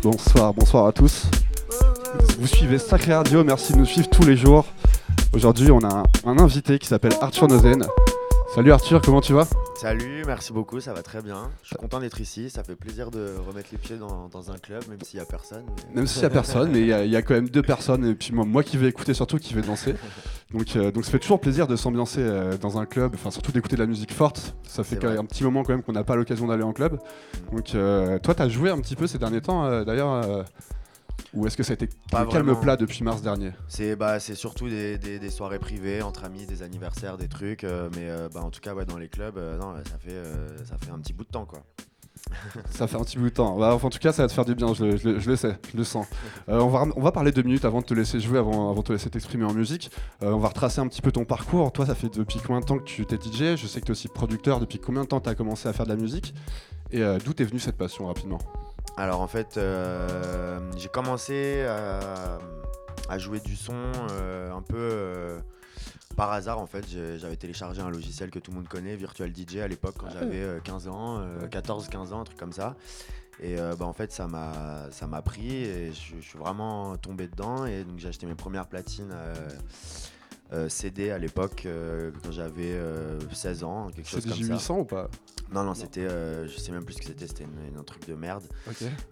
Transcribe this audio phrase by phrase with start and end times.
[0.00, 1.24] Bonsoir, bonsoir à tous.
[2.38, 4.64] Vous suivez Sacré Radio, merci de nous suivre tous les jours.
[5.32, 7.84] Aujourd'hui, on a un, invité qui s'appelle Arthur Nozen.
[8.54, 9.48] Salut Arthur, comment tu vas?
[9.78, 11.50] Salut, merci beaucoup, ça va très bien.
[11.62, 14.82] Je suis content d'être ici, ça fait plaisir de remettre les pieds dans, un club,
[14.88, 15.64] même s'il n'y a personne.
[15.94, 18.32] Même s'il n'y a personne, mais il y, a quand même deux personnes, et puis
[18.32, 19.94] moi, moi qui vais écouter surtout, qui vais danser.
[20.50, 23.52] Donc, euh, donc ça fait toujours plaisir de s'ambiancer euh, dans un club, enfin surtout
[23.52, 24.56] d'écouter de la musique forte.
[24.62, 26.98] Ça fait un petit moment quand même qu'on n'a pas l'occasion d'aller en club.
[27.52, 30.44] Donc euh, toi, tu as joué un petit peu ces derniers temps, d'ailleurs
[31.36, 34.96] ou est-ce que ça a été calme plat depuis mars dernier C'est bah, surtout des,
[34.98, 37.62] des, soirées privées entre amis, des anniversaires, des trucs.
[37.62, 40.22] Euh, mais euh, bah, en tout cas, ouais, dans les clubs, euh, non, ça, fait,
[40.64, 41.44] ça fait un petit bout de temps.
[41.44, 41.62] quoi.
[42.70, 43.58] ça fait un petit bout de temps.
[43.58, 45.84] Bah, en tout cas, ça va te faire du bien, je, le sais, je le
[45.84, 46.06] sens.
[46.48, 48.86] on, va, on va parler deux minutes avant de te laisser jouer, avant, avant de
[48.86, 49.90] te laisser t'exprimer en musique.
[50.22, 51.70] on va retracer un petit peu ton parcours.
[51.70, 53.90] Toi, ça fait depuis combien de temps que tu t'es DJ Je sais que tu
[53.90, 54.58] es aussi producteur.
[54.58, 56.34] Depuis combien de temps tu as commencé à faire de la musique?
[56.90, 58.38] Et d'où t'es venue cette passion rapidement?
[58.96, 61.66] Alors en fait, euh, j'ai commencé
[63.08, 63.74] à, jouer du son
[64.10, 65.38] euh, un peu euh,
[66.16, 66.84] par hasard en fait.
[66.88, 70.14] J'avais téléchargé un logiciel que tout le monde connaît, Virtual DJ à l'époque quand ah
[70.18, 72.76] j'avais 15 ans, 14-15 ans, un truc comme ça.
[73.40, 77.98] Et bah, en fait ça m'a pris et je, suis vraiment tombé dedans et donc
[77.98, 79.14] j'ai acheté mes premières platines.
[80.68, 81.66] CD à l'époque
[82.22, 82.78] quand j'avais
[83.32, 84.38] 16 ans, quelque chose comme ça.
[84.38, 85.10] 800 ou pas?
[85.52, 87.46] Non, non, c'était, euh, je sais même plus ce que c'était, c'était
[87.78, 88.44] un truc de merde.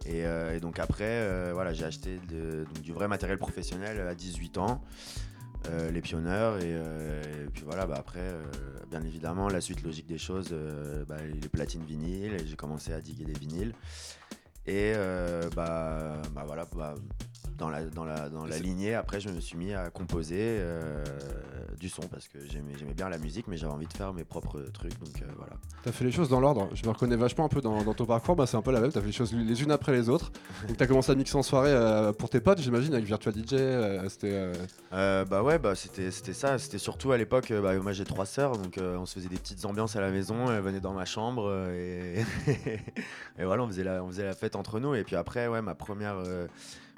[0.07, 2.19] Euh, et, donc après, euh, voilà, j'ai acheté
[2.83, 4.83] du vrai matériel professionnel à 18 ans,
[5.93, 6.77] les pionneurs, et,
[7.53, 8.29] puis voilà, bah, après,
[8.91, 10.55] bien évidemment, la suite logique des choses,
[11.09, 13.75] bah, les platines vinyles, et j'ai commencé à diguer des vinyles.
[14.67, 14.93] Et
[15.55, 16.95] bah, bah voilà, bah,
[17.59, 21.05] dans la, dans la, dans la lignée, après, je me suis mis à composer euh,
[21.79, 24.61] du son parce que j'aimais, bien la musique, mais j'avais envie de faire mes propres
[24.73, 24.99] trucs.
[24.99, 25.53] Donc euh, voilà.
[25.83, 26.69] T'as fait les choses dans l'ordre.
[26.75, 28.35] Je me reconnais vachement un peu dans, ton parcours.
[28.35, 28.91] Bah, c'est un peu la même.
[28.91, 30.33] T'as fait les choses les unes après les autres.
[30.69, 34.09] donc t'as commencé à mixer en soirée euh, pour tes potes, j'imagine, avec Virtual DJ.
[34.09, 34.53] c'était.
[34.91, 36.59] bah ouais, bah c'était, c'était ça.
[36.59, 37.53] C'était surtout à l'époque.
[37.53, 40.51] Bah, moi j'ai trois sœurs, donc on se faisait des petites ambiances à la maison.
[40.51, 42.25] Elles venaient dans ma chambre et,
[43.39, 44.95] et voilà, on faisait la, on faisait la fête entre nous.
[44.95, 46.17] Et puis après, ouais, ma première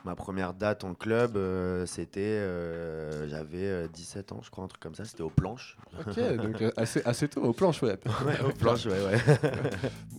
[0.06, 2.20] Ma première date en club, euh, c'était.
[2.20, 5.04] Euh, j'avais 17 euh, ans, je crois, un truc comme ça.
[5.04, 5.76] C'était aux planches.
[5.98, 7.98] Ok, donc assez, assez tôt, aux planches, ouais.
[8.24, 9.18] ouais aux planches, ouais, ouais.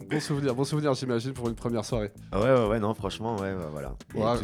[0.09, 2.11] bon souvenir, bon souvenir, j'imagine, pour une première soirée.
[2.33, 3.95] Ouais, ouais, ouais, non, franchement, ouais, voilà.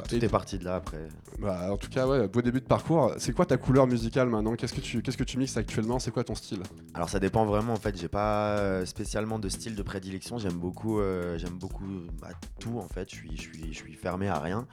[0.08, 1.10] tout, est parti de là après.
[1.40, 3.14] Bah, en tout cas, ouais, beau début de parcours.
[3.18, 4.56] C'est quoi ta couleur musicale maintenant?
[4.56, 6.00] Qu'est-ce que tu, qu'est-ce que tu mixes actuellement?
[6.00, 6.64] C'est quoi ton style?
[6.94, 7.98] Alors, ça dépend vraiment, en fait.
[7.98, 10.38] J'ai pas spécialement de style de prédilection.
[10.38, 11.02] J'aime beaucoup,
[11.36, 11.84] j'aime beaucoup
[12.22, 12.30] bah,
[12.62, 13.10] tout, en fait.
[13.10, 14.66] Je suis, je suis, je suis fermé à rien.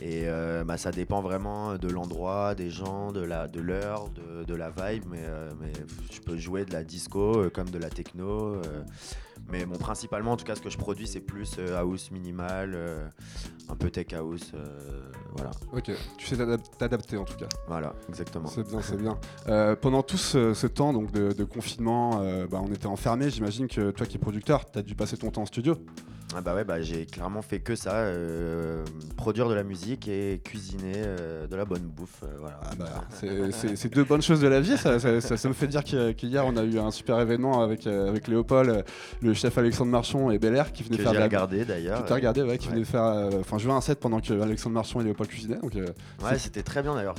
[0.00, 4.70] Et euh, bah, ça dépend vraiment de l'endroit, des gens, de l'heure, de, de, la
[4.70, 5.04] vibe.
[5.10, 5.72] Mais, euh, mais
[6.12, 8.60] je peux jouer de la disco euh, comme de la techno.
[9.50, 12.78] mais bon, principalement, en tout cas, ce que je produis, c'est plus house minimal,
[13.68, 14.52] un peu tech house.
[15.34, 15.50] Voilà.
[15.72, 16.36] Ok, tu sais
[16.78, 17.48] t'adapter en tout cas.
[17.66, 18.48] Voilà, exactement.
[18.48, 18.96] C'est bien, c'est
[19.46, 19.76] bien.
[19.76, 23.30] pendant tout ce, temps donc, de, de confinement, bah, on était enfermés.
[23.30, 25.76] J'imagine que toi qui es producteur, tu as dû passer ton temps en studio.
[26.36, 28.84] Ah bah ouais, bah j'ai clairement fait que ça, euh,
[29.16, 32.22] produire de la musique et cuisiner euh, de la bonne bouffe.
[32.22, 32.60] Euh, voilà.
[32.64, 33.04] Ah bah,
[33.74, 34.76] c'est deux bonnes choses de la vie.
[34.76, 34.90] Ça,
[35.48, 38.84] me fait dire qu'hier on a eu un super événement avec, avec Léopold,
[39.22, 41.14] le chef Alexandre Marchand et Belair qui venaient que faire.
[41.14, 42.04] J'ai regardé d'ailleurs.
[42.04, 45.00] Tu as regardé, ouais, qui venaient faire, enfin jouer un set pendant que Alexandre Marchand
[45.00, 45.58] et Cuisinaient.
[45.58, 47.16] Donc, ouais, c'était très bien d'ailleurs.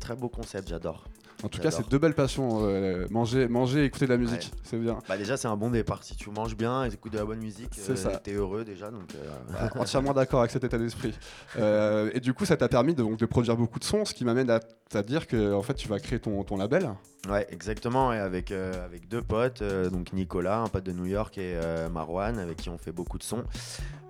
[0.00, 1.04] Très beau concept, j'adore.
[1.44, 2.60] En tout cas, c'est deux belles passions.
[2.62, 4.98] Euh, manger, manger et écouter de la musique, c'est bien.
[5.08, 6.02] Bah déjà, c'est un bon départ.
[6.02, 8.90] Si tu manges bien et écoutes de la bonne musique, c'est euh, t'es heureux déjà.
[8.90, 11.14] Donc, euh, bah, entièrement d'accord avec cet état d'esprit.
[11.56, 14.24] et du coup, ça t'a permis de, donc, de produire beaucoup de sons, ce qui
[14.24, 14.58] m'amène à,
[14.94, 16.90] à, dire que en fait, tu vas créer ton, ton label.
[17.28, 18.12] Ouais, exactement.
[18.12, 21.56] Et avec, avec deux potes, donc Nicolas, un pote de New York, et
[21.92, 23.44] Marwan, avec qui on fait beaucoup de sons.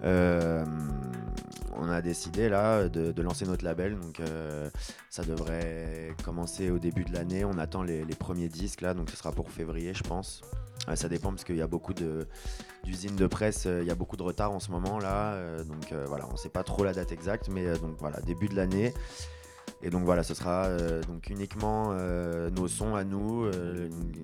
[0.03, 3.99] on a décidé là de, de, lancer notre label.
[3.99, 4.23] Donc,
[5.11, 7.13] ça devrait commencer au début de
[7.45, 10.43] On attend les, premiers disques là, donc ce sera pour février, je pense.
[10.89, 11.93] Euh, ça dépend parce qu'il y a beaucoup
[12.85, 15.33] d'usines de, presse, euh, il y a beaucoup de retard en ce moment là.
[15.33, 18.49] Euh, donc voilà, on ne sait pas trop la date exacte, mais donc voilà, début
[18.49, 18.95] de l'année.
[19.83, 20.69] Et donc voilà, ce sera
[21.07, 21.95] donc uniquement
[22.51, 23.49] nos sons à nous.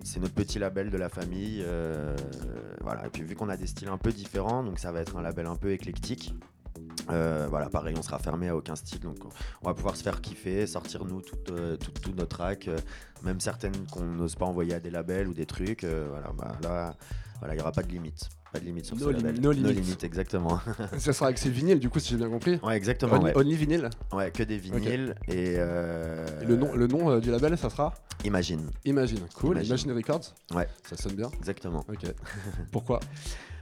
[0.02, 1.64] c'est notre petit label de la famille.
[2.80, 3.06] voilà.
[3.06, 5.22] Et puis vu qu'on a des styles un peu différents, donc ça va être un
[5.22, 6.34] label un peu éclectique.
[7.10, 9.16] Euh, voilà, pareil, on sera fermé à aucun style, donc
[9.62, 11.76] on va pouvoir se faire kiffer, sortir nous tout, euh,
[12.16, 12.78] notre track, euh,
[13.22, 15.84] même certaines qu'on n'ose pas envoyer à des labels ou des trucs.
[15.84, 16.94] voilà, bah, là,
[17.40, 18.28] voilà, il n'y aura pas de limite.
[18.52, 19.40] Pas de limite sur No ce label.
[19.40, 19.96] no limit.
[20.02, 20.60] exactement.
[20.98, 22.58] Ça sera avec ses vinyles, du coup, si j'ai bien compris.
[22.62, 23.14] ouais, exactement.
[23.14, 23.32] Only, Ouais.
[23.36, 23.90] only vinyle.
[24.12, 27.68] Ouais, que des vinyles et, euh, Et le nom, le nom euh, du label, ça
[27.68, 27.92] sera?
[28.24, 28.70] Imagine.
[28.84, 29.18] Imagine.
[29.34, 29.56] Cool.
[29.56, 29.90] Imagine.
[29.90, 30.34] Imagine, Records.
[30.54, 30.68] Ouais.
[30.88, 31.30] Ça sonne bien.
[31.38, 31.84] Exactement.
[31.88, 32.04] Ok.
[32.72, 33.00] Pourquoi?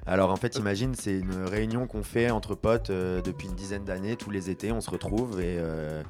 [0.06, 3.84] Alors en fait, Imagine, c'est une réunion qu'on fait entre potes euh, depuis une dizaine
[3.84, 4.16] d'années.
[4.16, 6.02] Tous les étés, on se retrouve et euh,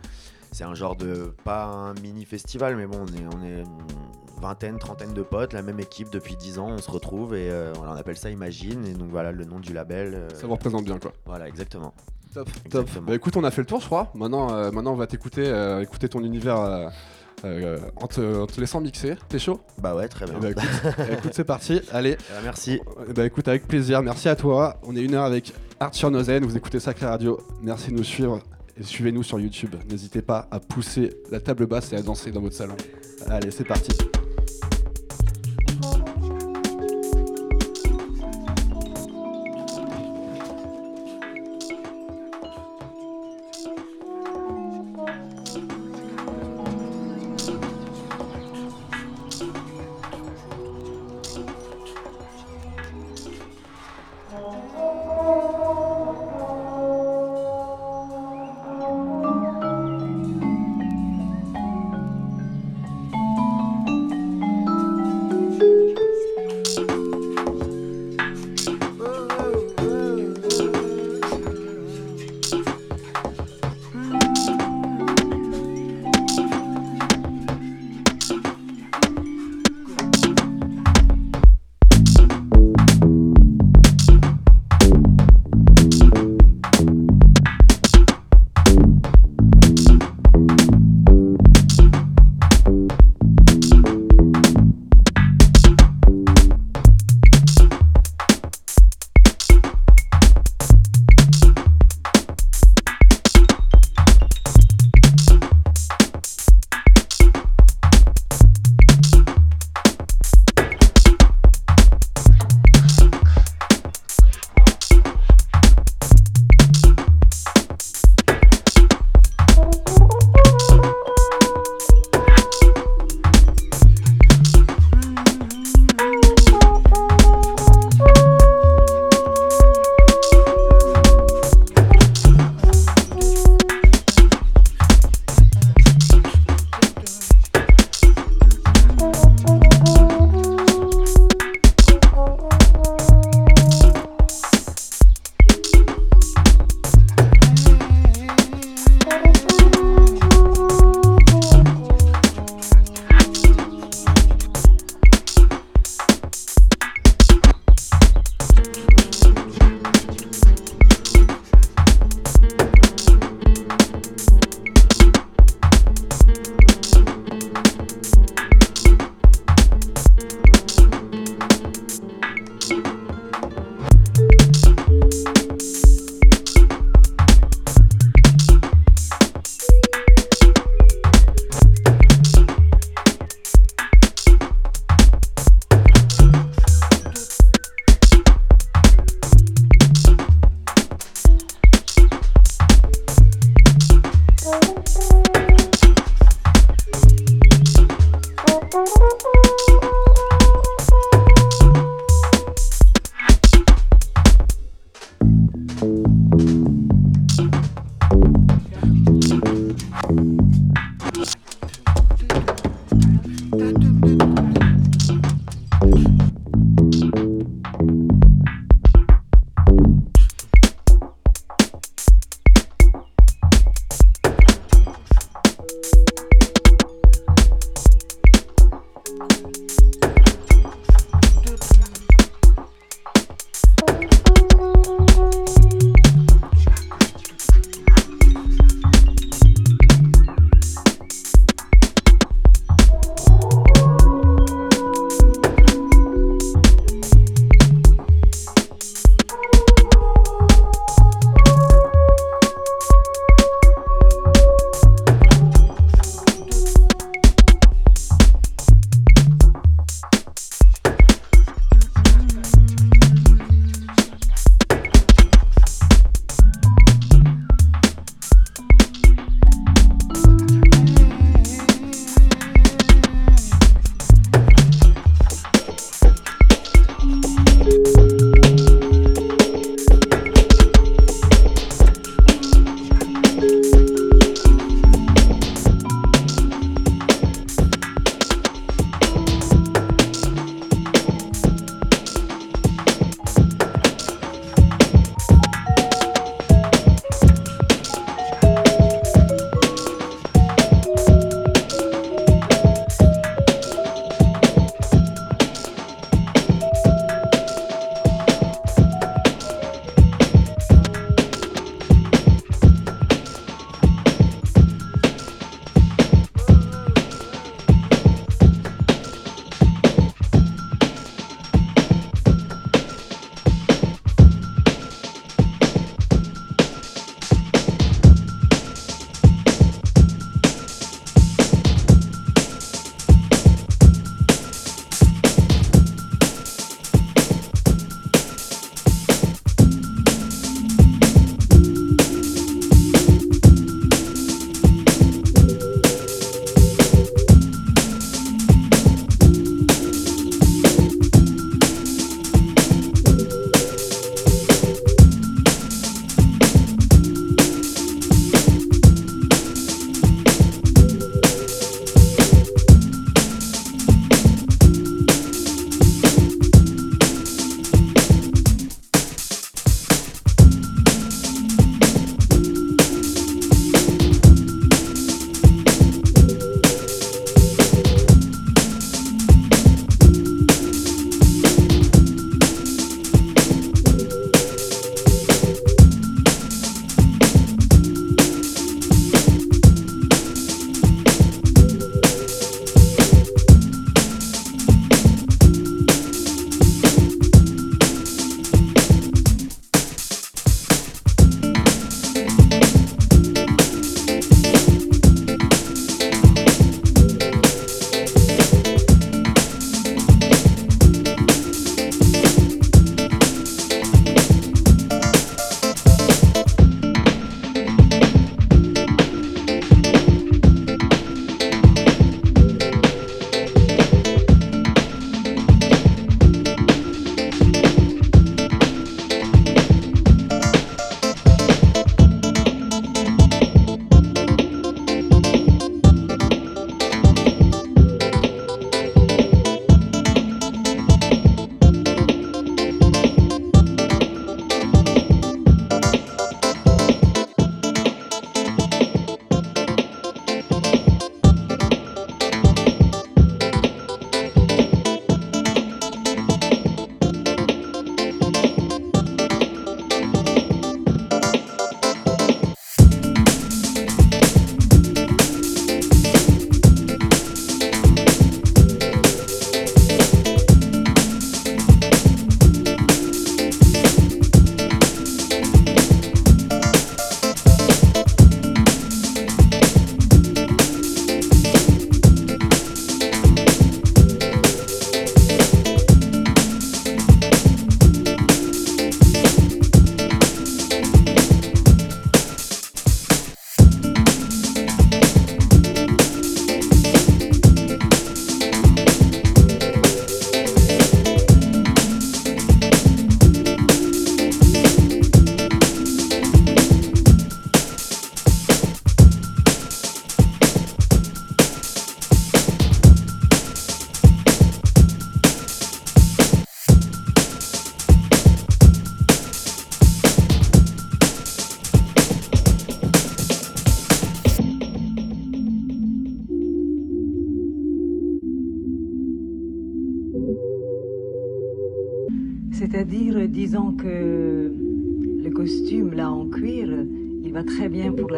[0.51, 4.41] c'est un genre de pas un mini festival, mais bon, on est, on est une
[4.41, 6.69] vingtaine, trentaine de potes, la même équipe depuis 10 ans.
[6.71, 8.87] On se retrouve et euh, voilà, on appelle ça Imagine.
[8.87, 10.15] Et donc voilà le nom du label.
[10.15, 11.13] euh, Ça vous représente bien, quoi.
[11.27, 11.93] Voilà, exactement.
[12.33, 12.49] Top.
[12.71, 12.89] Top.
[13.07, 14.11] Bah écoute, on a fait le tour, je crois.
[14.15, 16.89] Maintenant, euh, maintenant on va t'écouter, euh, écouter ton univers euh,
[17.45, 19.17] euh, en, te, en te laissant mixer.
[19.29, 19.61] T'es chaud?
[19.81, 20.35] Bah ouais, très bien.
[20.39, 20.65] Eh bah, écoute,
[20.99, 21.81] eh, c'est parti.
[21.93, 22.13] Allez.
[22.31, 22.81] Euh, merci.
[23.09, 24.03] Eh Bah écoute, avec plaisir.
[24.03, 24.79] Merci à toi.
[24.85, 26.45] On est une heure avec Arthur Nozen.
[26.45, 27.41] Vous écoutez Sacré Radio.
[27.63, 28.41] Merci de nous suivre.
[28.79, 29.75] Et suivez-nous sur YouTube.
[29.91, 32.77] N'hésitez pas à pousser la table basse et à danser dans votre salon.
[33.29, 33.93] Allez, c'est parti.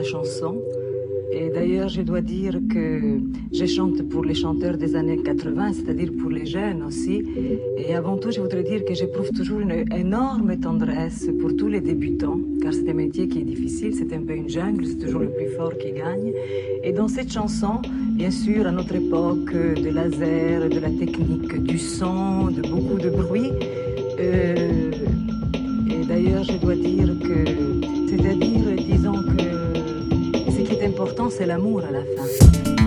[0.04, 0.62] Chanson.
[1.37, 3.18] Et d'ailleurs, je dois dire que
[3.52, 7.25] je chante pour les chanteurs des années 80, c'est-à-dire pour les jeunes aussi.
[7.76, 11.80] Et avant tout, je voudrais dire que j'éprouve toujours une énorme tendresse pour tous les
[11.80, 15.23] débutants, car c'est un métier qui est difficile, c'est un peu une jungle, c'est toujours
[15.23, 16.32] le plus fort qui gagne.
[16.84, 17.82] Et dans cette chanson,
[18.12, 23.11] bien sûr, à notre époque, de laser, de la technique, du son, de beaucoup de
[23.11, 23.50] bruit.
[24.20, 24.90] Euh,
[25.90, 27.44] et d'ailleurs, je dois dire que,
[28.08, 29.24] c'est-à-dire, disons
[30.94, 32.84] que ce qui est important, c'est l'amour à la fin.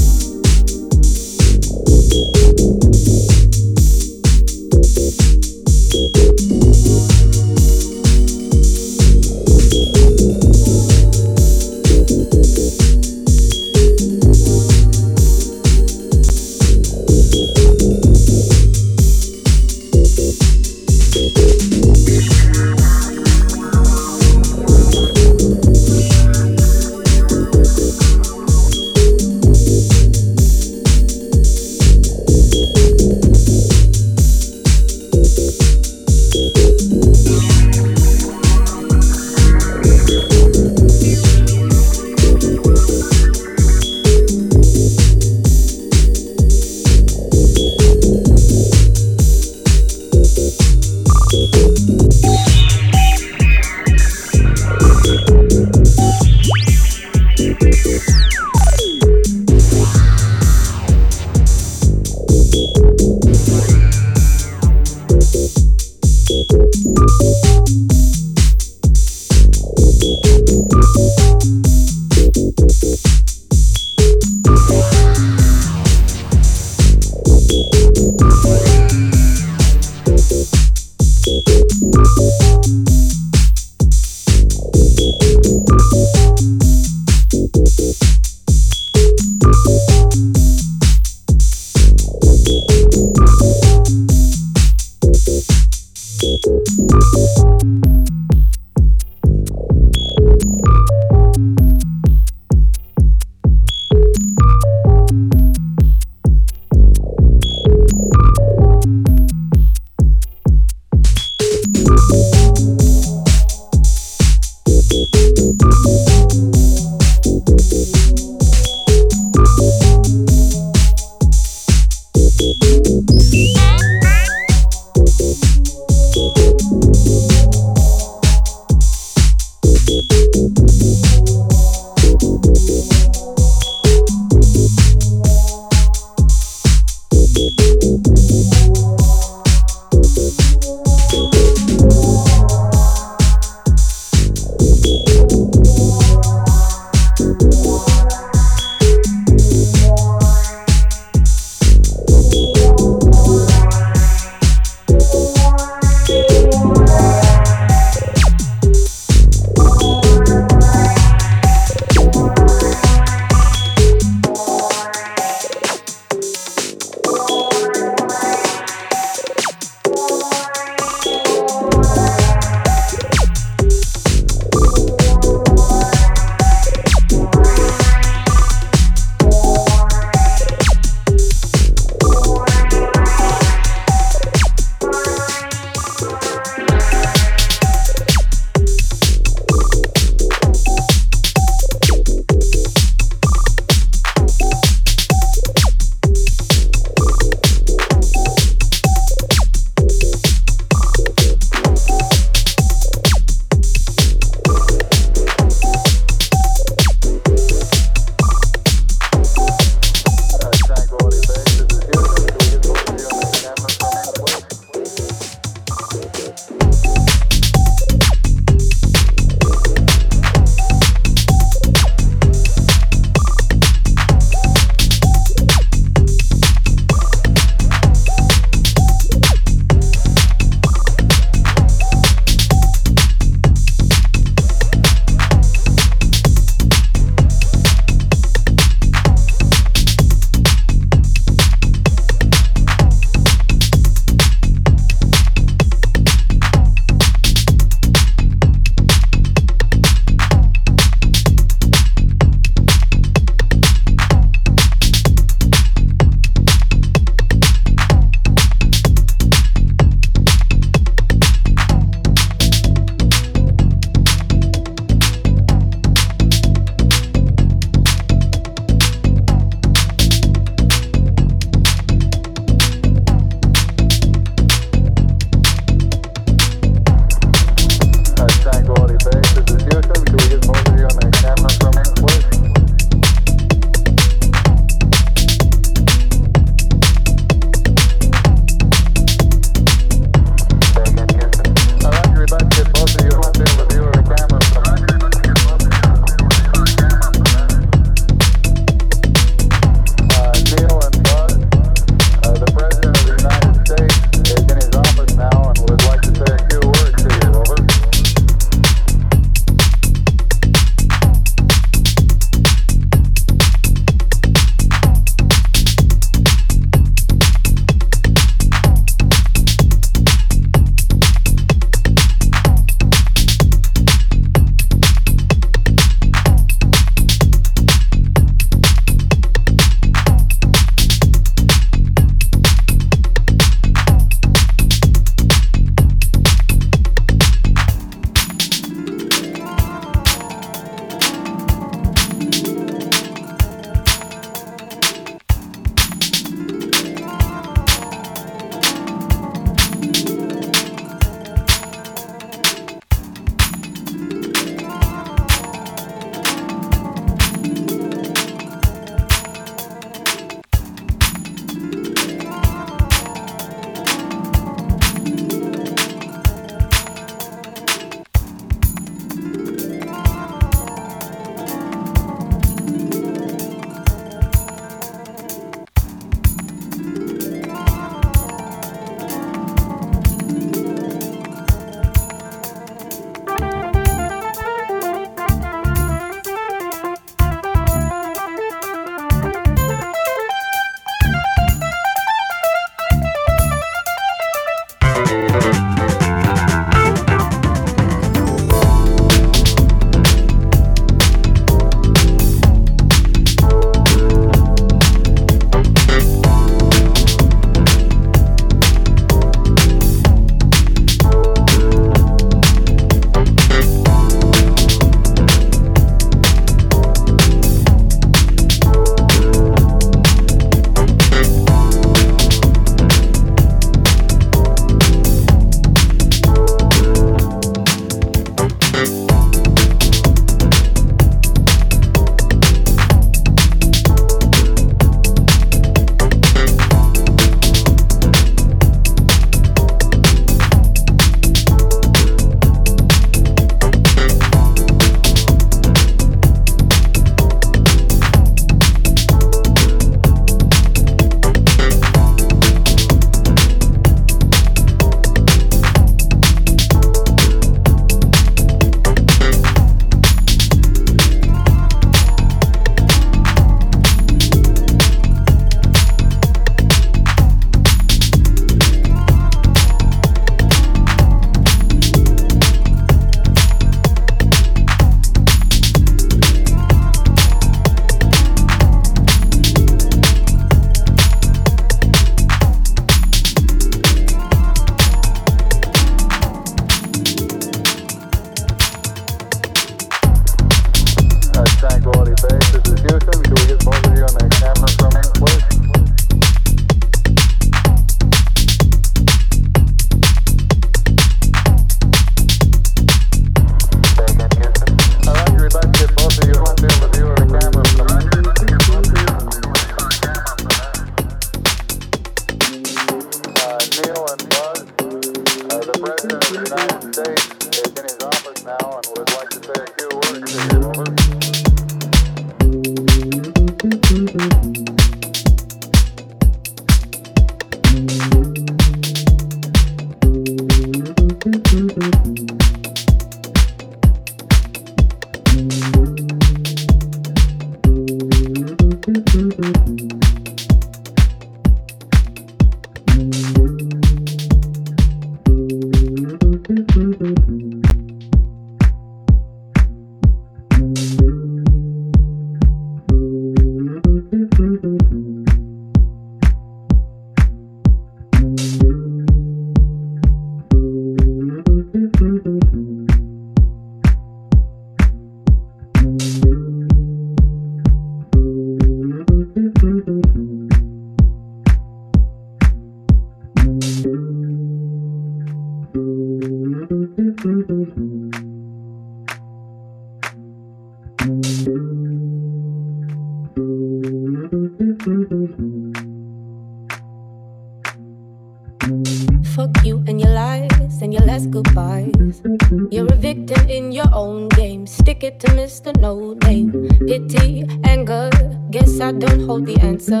[593.48, 594.66] in your own game.
[594.66, 595.76] Stick it to Mr.
[595.80, 596.68] No Name.
[596.86, 598.10] Pity, anger,
[598.50, 600.00] guess I don't hold the answer.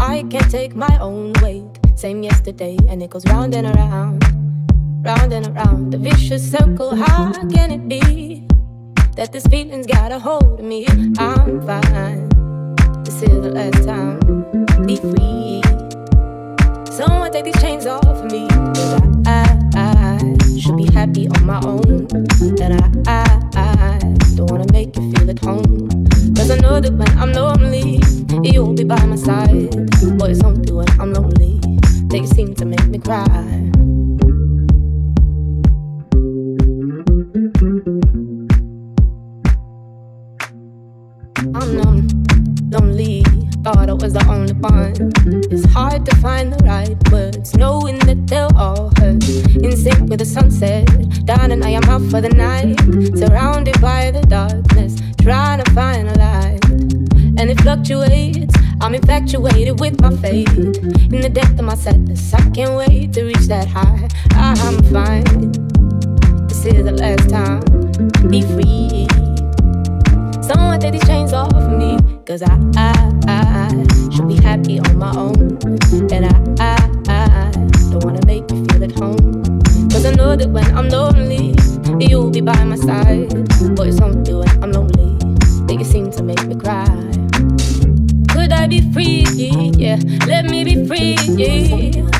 [0.00, 1.66] I can't take my own weight.
[1.96, 4.22] Same yesterday, and it goes round and around,
[5.04, 5.90] round and around.
[5.90, 8.46] The vicious circle, how can it be
[9.16, 10.86] that this feeling's got a hold of me?
[11.18, 12.28] I'm fine.
[13.04, 14.18] This is the last time.
[14.86, 15.62] Be free.
[16.92, 19.07] Someone take these chains off of me.
[20.58, 22.08] Should be happy on my own.
[22.60, 23.98] And I, I, I
[24.34, 25.88] don't wanna make you feel at home.
[26.34, 28.00] Cause I know that when I'm lonely,
[28.42, 29.70] you'll be by my side.
[30.18, 31.60] Boys don't do when I'm lonely,
[32.08, 33.28] they seem to make me cry.
[43.88, 45.12] thought I was the only one.
[45.50, 49.26] It's hard to find the right words, knowing that they'll all hurt.
[49.56, 50.86] In sync with the sunset,
[51.24, 52.78] down and I am out for the night.
[53.16, 56.64] Surrounded by the darkness, trying to find a light.
[57.38, 60.48] And it fluctuates, I'm infatuated with my fate.
[60.48, 64.08] In the depth of my sadness, I can't wait to reach that high.
[64.32, 65.52] Ah, I'm fine.
[66.48, 67.62] This is the last time.
[68.28, 69.27] Be free.
[70.48, 71.98] Someone take these chains off of me.
[72.24, 75.58] Cause I, I, I, I should be happy on my own.
[76.10, 77.50] And I, I, I, I
[77.90, 79.42] don't wanna make you feel at home.
[79.90, 81.54] Cause I know that when I'm lonely,
[82.00, 83.28] you'll be by my side.
[83.76, 85.18] But it's only when I'm lonely
[85.66, 86.86] that you seem to make me cry.
[88.30, 89.26] Could I be free?
[89.76, 91.16] Yeah, let me be free.
[91.26, 92.17] Yeah.